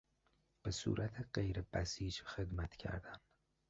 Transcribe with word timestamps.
به 0.63 0.71
صورت 0.71 1.29
غیر 1.33 1.61
بسیج 1.73 2.21
خدمت 2.21 2.75
کردن 2.75 3.19